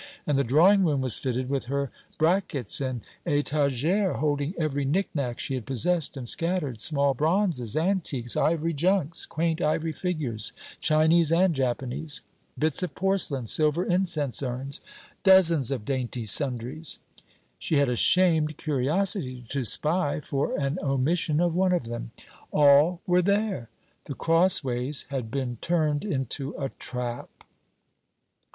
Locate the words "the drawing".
0.35-0.83